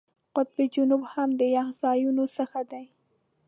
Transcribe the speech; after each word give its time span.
قطب 0.35 0.57
جنوب 0.75 1.01
هم 1.13 1.29
د 1.39 1.41
یخ 1.55 1.67
ځایونو 1.81 2.23
څخه 2.37 2.59
دی. 2.71 2.85